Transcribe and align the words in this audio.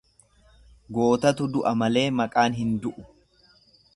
Gootatu 0.97 1.49
du'a 1.57 1.75
malee 1.83 2.07
maqaan 2.21 2.57
hin 2.61 2.75
du'u. 2.87 3.07